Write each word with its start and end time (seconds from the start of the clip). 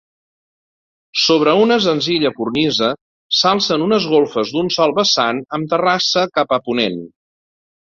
Sobre 1.23 1.53
una 1.63 1.77
senzilla 1.87 2.31
cornisa, 2.37 2.89
s'alcen 3.41 3.85
unes 3.89 4.09
golfes 4.15 4.55
d'un 4.57 4.75
sol 4.79 4.97
vessant 5.03 5.45
amb 5.59 5.73
terrassa 5.77 6.27
cap 6.41 6.59
a 6.61 6.63
ponent. 6.69 7.01